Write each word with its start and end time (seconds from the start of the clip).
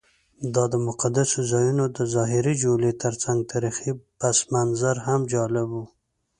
دا 0.55 0.63
د 0.73 0.75
مقدسو 0.87 1.39
ځایونو 1.51 1.85
د 1.97 1.99
ظاهري 2.13 2.53
جولې 2.63 2.91
ترڅنګ 3.03 3.39
تاریخي 3.51 3.91
پسمنظر 4.21 4.95
هم 5.07 5.21
جالب 5.33 5.69
و. 5.73 5.77